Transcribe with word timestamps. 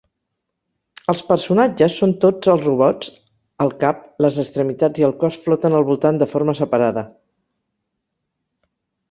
Els 1.11 1.19
personatges 1.31 1.97
són 2.03 2.13
tots 2.23 2.49
els 2.53 2.63
robots 2.69 3.11
el 3.67 3.75
cap, 3.83 4.01
les 4.27 4.41
extremitats 4.45 5.03
i 5.03 5.07
el 5.11 5.15
cos 5.21 5.39
floten 5.45 5.77
al 5.81 5.87
voltant 5.93 6.19
de 6.25 6.31
forma 6.33 6.57
separada. 6.63 7.07